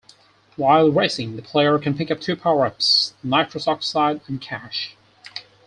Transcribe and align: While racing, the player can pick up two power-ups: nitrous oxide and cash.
While 0.55 0.89
racing, 0.91 1.35
the 1.35 1.43
player 1.43 1.77
can 1.77 1.95
pick 1.95 2.09
up 2.09 2.19
two 2.19 2.35
power-ups: 2.35 3.13
nitrous 3.23 3.67
oxide 3.67 4.21
and 4.25 4.41
cash. 4.41 4.95